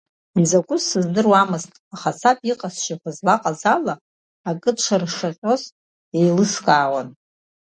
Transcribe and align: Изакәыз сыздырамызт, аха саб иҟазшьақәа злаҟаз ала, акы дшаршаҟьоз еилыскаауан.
Изакәыз 0.41 0.83
сыздырамызт, 0.89 1.71
аха 1.93 2.11
саб 2.19 2.37
иҟазшьақәа 2.51 3.09
злаҟаз 3.17 3.61
ала, 3.75 3.95
акы 4.49 4.71
дшаршаҟьоз 4.77 5.61
еилыскаауан. 6.19 7.07